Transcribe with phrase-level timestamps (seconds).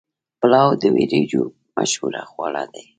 [0.39, 1.43] پلاو د وریجو
[1.75, 2.85] مشهور خواړه دي.